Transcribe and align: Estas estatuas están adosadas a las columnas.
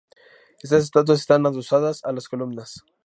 Estas 0.63 0.85
estatuas 0.85 1.19
están 1.19 1.45
adosadas 1.45 2.03
a 2.03 2.11
las 2.11 2.27
columnas. 2.27 2.83